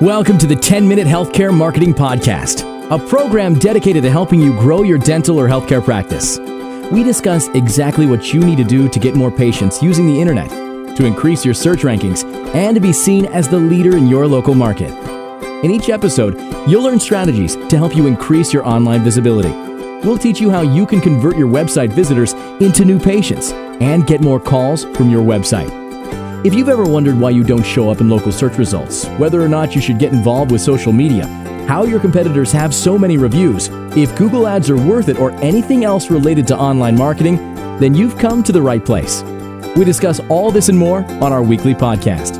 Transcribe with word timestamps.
Welcome 0.00 0.38
to 0.38 0.46
the 0.46 0.54
10 0.54 0.86
Minute 0.86 1.08
Healthcare 1.08 1.52
Marketing 1.52 1.92
Podcast, 1.92 2.62
a 2.88 3.04
program 3.08 3.58
dedicated 3.58 4.04
to 4.04 4.10
helping 4.10 4.40
you 4.40 4.52
grow 4.52 4.84
your 4.84 4.96
dental 4.96 5.40
or 5.40 5.48
healthcare 5.48 5.82
practice. 5.84 6.38
We 6.92 7.02
discuss 7.02 7.48
exactly 7.48 8.06
what 8.06 8.32
you 8.32 8.38
need 8.38 8.58
to 8.58 8.64
do 8.64 8.88
to 8.88 9.00
get 9.00 9.16
more 9.16 9.32
patients 9.32 9.82
using 9.82 10.06
the 10.06 10.20
internet, 10.20 10.50
to 10.96 11.04
increase 11.04 11.44
your 11.44 11.52
search 11.52 11.80
rankings, 11.80 12.22
and 12.54 12.76
to 12.76 12.80
be 12.80 12.92
seen 12.92 13.26
as 13.26 13.48
the 13.48 13.58
leader 13.58 13.96
in 13.96 14.06
your 14.06 14.28
local 14.28 14.54
market. 14.54 14.92
In 15.64 15.72
each 15.72 15.88
episode, 15.88 16.38
you'll 16.70 16.84
learn 16.84 17.00
strategies 17.00 17.56
to 17.56 17.76
help 17.76 17.96
you 17.96 18.06
increase 18.06 18.52
your 18.52 18.64
online 18.64 19.02
visibility. 19.02 19.50
We'll 20.06 20.16
teach 20.16 20.40
you 20.40 20.48
how 20.48 20.60
you 20.60 20.86
can 20.86 21.00
convert 21.00 21.36
your 21.36 21.48
website 21.48 21.90
visitors 21.90 22.34
into 22.60 22.84
new 22.84 23.00
patients 23.00 23.50
and 23.80 24.06
get 24.06 24.20
more 24.20 24.38
calls 24.38 24.84
from 24.84 25.10
your 25.10 25.24
website. 25.24 25.77
If 26.44 26.54
you've 26.54 26.68
ever 26.68 26.84
wondered 26.84 27.18
why 27.18 27.30
you 27.30 27.42
don't 27.42 27.66
show 27.66 27.90
up 27.90 28.00
in 28.00 28.08
local 28.08 28.30
search 28.30 28.58
results, 28.58 29.06
whether 29.18 29.42
or 29.42 29.48
not 29.48 29.74
you 29.74 29.80
should 29.80 29.98
get 29.98 30.12
involved 30.12 30.52
with 30.52 30.60
social 30.60 30.92
media, 30.92 31.26
how 31.66 31.82
your 31.82 31.98
competitors 31.98 32.52
have 32.52 32.72
so 32.72 32.96
many 32.96 33.16
reviews, 33.16 33.70
if 33.96 34.16
Google 34.16 34.46
Ads 34.46 34.70
are 34.70 34.76
worth 34.76 35.08
it, 35.08 35.18
or 35.18 35.32
anything 35.42 35.82
else 35.84 36.12
related 36.12 36.46
to 36.46 36.56
online 36.56 36.96
marketing, 36.96 37.38
then 37.80 37.92
you've 37.92 38.16
come 38.18 38.44
to 38.44 38.52
the 38.52 38.62
right 38.62 38.84
place. 38.84 39.24
We 39.74 39.84
discuss 39.84 40.20
all 40.28 40.52
this 40.52 40.68
and 40.68 40.78
more 40.78 40.98
on 41.14 41.32
our 41.32 41.42
weekly 41.42 41.74
podcast. 41.74 42.36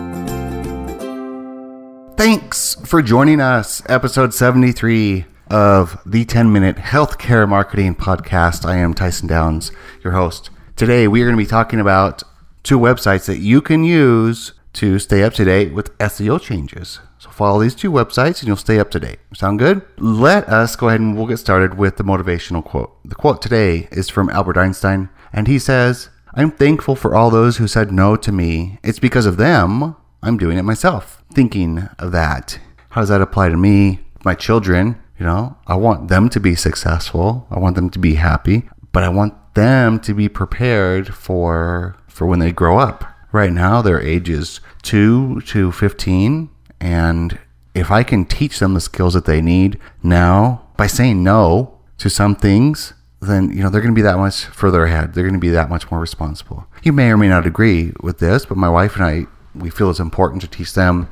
Thanks 2.17 2.77
for 2.85 3.03
joining 3.03 3.41
us, 3.41 3.83
episode 3.89 4.33
73 4.33 5.25
of 5.51 6.01
the 6.07 6.25
10 6.25 6.53
Minute 6.53 6.77
Healthcare 6.77 7.49
Marketing 7.49 7.97
Podcast. 7.97 8.65
I 8.65 8.77
am 8.77 8.95
Tyson 8.95 9.27
Downs, 9.27 9.73
your 10.05 10.13
host. 10.13 10.51
Today, 10.77 11.09
we 11.09 11.21
are 11.21 11.25
going 11.25 11.37
to 11.37 11.43
be 11.43 11.51
talking 11.51 11.81
about 11.81 12.23
two 12.69 12.79
websites 12.79 13.25
that 13.25 13.39
you 13.39 13.63
can 13.63 13.83
use 13.83 14.53
to 14.75 14.99
stay 14.99 15.23
up 15.23 15.33
to 15.33 15.43
date 15.43 15.73
with 15.73 15.97
SEO 15.97 16.39
changes. 16.39 17.01
So 17.17 17.31
follow 17.31 17.61
these 17.61 17.75
two 17.75 17.91
websites 17.91 18.41
and 18.41 18.47
you'll 18.47 18.57
stay 18.57 18.79
up 18.79 18.91
to 18.91 19.01
date. 19.01 19.21
Sound 19.33 19.59
good? 19.59 19.81
Let 19.97 20.47
us 20.51 20.77
go 20.77 20.89
ahead 20.89 21.01
and 21.01 21.17
we'll 21.17 21.27
get 21.27 21.39
started 21.39 21.79
with 21.79 21.97
the 21.97 22.05
motivational 22.05 22.63
quote. 22.63 22.95
The 23.07 23.15
quote 23.15 23.41
today 23.41 23.89
is 23.91 24.11
from 24.11 24.29
Albert 24.29 24.59
Einstein, 24.59 25.09
and 25.33 25.49
he 25.49 25.59
says, 25.59 26.11
I'm 26.35 26.51
thankful 26.51 26.95
for 26.95 27.17
all 27.17 27.31
those 27.31 27.57
who 27.57 27.67
said 27.67 27.91
no 27.91 28.17
to 28.17 28.31
me. 28.31 28.79
It's 28.83 28.99
because 28.99 29.25
of 29.25 29.39
them 29.39 29.97
I'm 30.23 30.37
doing 30.37 30.59
it 30.59 30.63
myself. 30.63 31.25
Thinking 31.33 31.89
of 31.99 32.13
that. 32.13 32.61
How 32.91 33.01
does 33.01 33.09
that 33.09 33.23
apply 33.23 33.49
to 33.49 33.57
me? 33.57 34.01
My 34.27 34.35
children, 34.35 35.01
you 35.19 35.25
know, 35.25 35.57
I 35.67 35.77
want 35.77 36.09
them 36.09 36.29
to 36.29 36.39
be 36.39 36.55
successful. 36.55 37.47
I 37.51 37.59
want 37.59 37.77
them 37.77 37.89
to 37.89 37.99
be 37.99 38.17
happy, 38.17 38.69
but 38.93 39.05
I 39.05 39.09
want 39.09 39.55
them 39.55 39.99
to 40.01 40.13
be 40.13 40.29
prepared 40.29 41.15
for 41.15 41.97
for 42.19 42.27
when 42.27 42.41
they 42.41 42.51
grow 42.51 42.79
up. 42.79 43.05
Right 43.31 43.53
now, 43.53 43.81
their 43.81 44.01
age 44.01 44.29
is 44.29 44.61
2 44.83 45.43
to 45.43 45.71
15. 45.71 46.51
And 46.81 47.39
if 47.75 47.93
I 47.93 48.03
can 48.03 48.25
teach 48.25 48.59
them 48.59 48.75
the 48.75 48.81
skills 48.81 49.15
that 49.15 49.25
they 49.25 49.41
need 49.41 49.79
now 50.03 50.67
by 50.77 50.89
saying 50.89 51.23
no 51.23 51.79
to 51.99 52.11
some 52.11 52.35
things, 52.35 52.93
then 53.21 53.51
you 53.51 53.63
know 53.63 53.71
they're 53.71 53.81
going 53.81 53.95
to 53.95 53.99
be 53.99 54.03
that 54.03 54.17
much 54.17 54.45
further 54.47 54.85
ahead. 54.85 55.15
They're 55.15 55.25
going 55.25 55.35
to 55.35 55.41
be 55.41 55.51
that 55.51 55.71
much 55.71 55.91
more 55.91 56.01
responsible. 56.01 56.67
You 56.83 56.93
may 56.93 57.11
or 57.11 57.17
may 57.17 57.29
not 57.29 57.47
agree 57.47 57.93
with 58.01 58.19
this, 58.19 58.47
but 58.47 58.57
my 58.57 58.69
wife 58.69 58.97
and 58.97 59.05
I 59.05 59.27
we 59.55 59.71
feel 59.71 59.91
it's 59.91 59.99
important 59.99 60.43
to 60.43 60.49
teach 60.49 60.75
them 60.75 61.09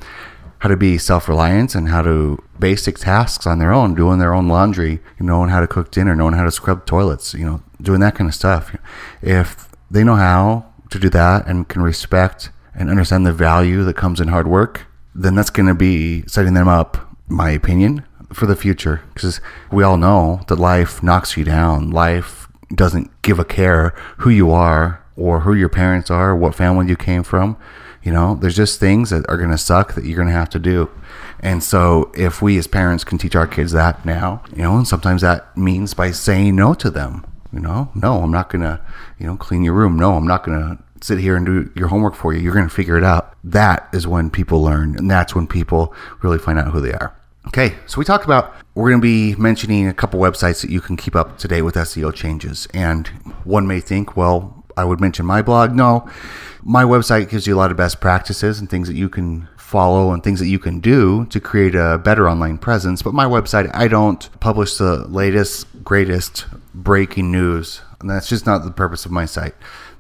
how 0.59 0.69
to 0.69 0.77
be 0.77 0.99
self-reliant 0.99 1.75
and 1.75 1.89
how 1.89 2.03
to 2.03 2.43
basic 2.59 2.99
tasks 2.99 3.47
on 3.47 3.59
their 3.59 3.73
own, 3.73 3.95
doing 3.95 4.19
their 4.19 4.33
own 4.33 4.49
laundry, 4.49 5.01
knowing 5.19 5.51
how 5.51 5.61
to 5.61 5.67
cook 5.67 5.91
dinner, 5.91 6.15
knowing 6.15 6.35
how 6.35 6.45
to 6.45 6.51
scrub 6.51 6.87
toilets, 6.87 7.35
you 7.35 7.45
know, 7.45 7.63
doing 7.83 8.01
that 8.01 8.15
kind 8.15 8.29
of 8.29 8.35
stuff. 8.35 8.75
If 9.21 9.69
they 9.91 10.03
know 10.03 10.17
how 10.17 10.67
to 10.91 10.99
do 10.99 11.09
that 11.11 11.47
and 11.47 11.69
can 11.69 11.83
respect 11.83 12.51
and 12.75 12.91
understand 12.91 13.27
the 13.27 13.33
value 13.33 13.85
that 13.85 13.97
comes 13.97 14.21
in 14.21 14.29
hard 14.29 14.47
work, 14.47 14.87
then 15.15 15.35
that's 15.35 15.51
going 15.51 15.67
to 15.67 15.75
be 15.75 16.23
setting 16.27 16.55
them 16.55 16.69
up, 16.69 17.15
my 17.29 17.51
opinion, 17.51 18.05
for 18.33 18.47
the 18.47 18.57
future. 18.57 19.03
Because 19.15 19.41
we 19.71 19.83
all 19.83 19.97
know 19.97 20.43
that 20.49 20.59
life 20.59 21.03
knocks 21.03 21.37
you 21.37 21.45
down. 21.45 21.91
Life 21.91 22.49
doesn't 22.75 23.11
give 23.23 23.39
a 23.39 23.45
care 23.45 23.95
who 24.19 24.31
you 24.31 24.51
are 24.51 25.03
or 25.17 25.41
who 25.41 25.55
your 25.55 25.69
parents 25.69 26.11
are, 26.11 26.37
what 26.37 26.55
family 26.55 26.87
you 26.87 26.97
came 26.97 27.23
from. 27.23 27.57
You 28.03 28.13
know, 28.13 28.37
there's 28.37 28.55
just 28.55 28.79
things 28.79 29.11
that 29.11 29.29
are 29.29 29.37
going 29.37 29.51
to 29.51 29.59
suck 29.59 29.95
that 29.95 30.05
you're 30.05 30.17
going 30.17 30.29
to 30.29 30.35
have 30.35 30.51
to 30.51 30.61
do. 30.61 30.91
And 31.41 31.63
so, 31.63 32.13
if 32.15 32.41
we 32.41 32.57
as 32.57 32.67
parents 32.67 33.03
can 33.03 33.19
teach 33.19 33.35
our 33.35 33.49
kids 33.49 33.73
that 33.73 34.05
now, 34.05 34.45
you 34.55 34.63
know, 34.63 34.77
and 34.77 34.87
sometimes 34.87 35.23
that 35.23 35.57
means 35.57 35.93
by 35.93 36.13
saying 36.13 36.55
no 36.55 36.73
to 36.75 36.89
them 36.89 37.27
you 37.57 37.63
know, 37.63 37.91
no, 37.95 38.23
I'm 38.23 38.31
not 38.31 38.51
going 38.51 38.63
to, 38.63 38.81
you 39.19 39.27
know, 39.27 39.37
clean 39.37 39.63
your 39.63 39.73
room. 39.73 39.99
No, 39.99 40.13
I'm 40.13 40.27
not 40.27 40.45
going 40.45 40.61
to 40.61 40.83
sit 41.01 41.19
here 41.19 41.37
and 41.37 41.47
do 41.47 41.71
your 41.75 41.89
homework 41.89 42.15
for 42.15 42.33
you. 42.33 42.41
You're 42.41 42.55
going 42.55 42.69
to 42.69 42.75
figure 42.75 42.97
it 42.97 43.05
out. 43.05 43.35
That 43.45 43.89
is 43.93 44.07
when 44.07 44.31
people 44.31 44.63
learn, 44.63 44.97
and 44.97 45.11
that's 45.11 45.35
when 45.35 45.47
people 45.47 45.95
really 46.23 46.39
find 46.39 46.59
out 46.59 46.73
who 46.73 46.81
they 46.81 46.93
are. 46.93 47.15
Okay, 47.49 47.77
so 47.87 47.99
we 47.99 48.05
talked 48.05 48.25
about 48.25 48.55
we're 48.75 48.91
going 48.91 49.01
to 49.01 49.03
be 49.03 49.41
mentioning 49.41 49.89
a 49.89 49.95
couple 49.95 50.21
websites 50.21 50.61
that 50.63 50.71
you 50.71 50.81
can 50.81 50.97
keep 50.97 51.15
up 51.15 51.39
to 51.39 51.49
date 51.49 51.63
with 51.63 51.77
SEO 51.77 52.13
changes. 52.13 52.67
And 52.75 53.07
one 53.45 53.67
may 53.67 53.81
think, 53.81 54.17
well, 54.17 54.65
I 54.77 54.85
would 54.85 55.01
mention 55.01 55.25
my 55.25 55.43
blog. 55.43 55.73
No, 55.73 56.09
my 56.63 56.83
website 56.83 57.31
gives 57.31 57.47
you 57.47 57.55
a 57.55 57.59
lot 57.59 57.71
of 57.71 57.77
best 57.77 58.01
practices 58.01 58.59
and 58.59 58.69
things 58.69 58.89
that 58.89 58.97
you 58.97 59.09
can 59.09 59.49
follow 59.57 60.13
and 60.13 60.23
things 60.23 60.41
that 60.41 60.49
you 60.49 60.59
can 60.59 60.81
do 60.81 61.25
to 61.27 61.41
create 61.41 61.75
a 61.75 61.99
better 61.99 62.29
online 62.29 62.59
presence. 62.59 63.03
But 63.03 63.15
my 63.15 63.25
website, 63.25 63.71
I 63.75 63.89
don't 63.89 64.29
publish 64.41 64.77
the 64.77 65.07
latest, 65.09 65.67
greatest 65.83 66.47
breaking 66.75 67.33
news. 67.33 67.81
And 68.01 68.11
that's 68.11 68.29
just 68.29 68.45
not 68.45 68.65
the 68.65 68.71
purpose 68.71 69.07
of 69.07 69.13
my 69.13 69.25
site. 69.25 69.55